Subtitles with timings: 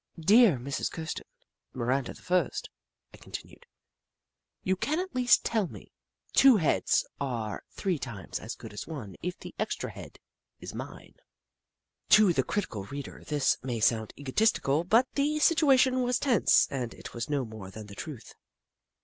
[0.33, 0.89] "Dear Mrs.
[0.91, 1.25] Kirsten,
[1.73, 2.71] Miranda the First,"
[3.13, 3.67] I continued,
[4.63, 5.91] "you can at least tell me.
[6.33, 10.17] Two heads are three times as good as one if the ex tra head
[10.59, 11.13] is mine."
[12.09, 17.13] To the critical reader this may sound egotistical, but the situation was tense, and it
[17.13, 18.33] was no more than the truth.